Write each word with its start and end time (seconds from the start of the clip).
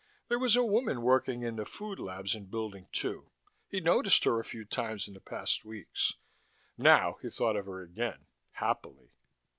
There 0.29 0.39
was 0.39 0.55
a 0.55 0.63
woman 0.65 1.03
working 1.03 1.43
in 1.43 1.57
the 1.57 1.63
food 1.63 1.99
labs 1.99 2.33
in 2.33 2.45
Building 2.45 2.87
Two. 2.91 3.29
He'd 3.67 3.83
noticed 3.85 4.23
her 4.23 4.39
a 4.39 4.43
few 4.43 4.65
times 4.65 5.07
in 5.07 5.13
the 5.13 5.19
past 5.19 5.63
weeks. 5.63 6.15
Now 6.75 7.19
he 7.21 7.29
thought 7.29 7.55
of 7.55 7.67
her 7.67 7.83
again, 7.83 8.25
happily. 8.53 9.11